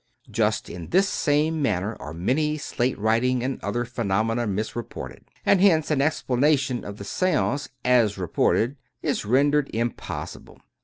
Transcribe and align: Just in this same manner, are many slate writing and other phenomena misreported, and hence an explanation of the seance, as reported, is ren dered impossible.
Just 0.31 0.67
in 0.67 0.87
this 0.87 1.07
same 1.07 1.61
manner, 1.61 1.95
are 1.99 2.11
many 2.11 2.57
slate 2.57 2.97
writing 2.97 3.43
and 3.43 3.63
other 3.63 3.85
phenomena 3.85 4.47
misreported, 4.47 5.25
and 5.45 5.61
hence 5.61 5.91
an 5.91 6.01
explanation 6.01 6.83
of 6.83 6.97
the 6.97 7.05
seance, 7.05 7.69
as 7.85 8.17
reported, 8.17 8.77
is 9.03 9.25
ren 9.25 9.51
dered 9.51 9.69
impossible. 9.75 10.57